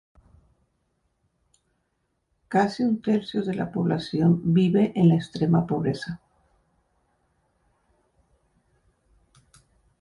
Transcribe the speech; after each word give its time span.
Casi 2.47 2.81
un 2.81 3.03
tercio 3.03 3.43
de 3.43 3.53
la 3.53 3.71
población 3.71 4.51
vive 4.51 4.93
en 4.95 5.09
la 5.09 5.13
extrema 5.15 5.67
pobreza. 5.67 6.19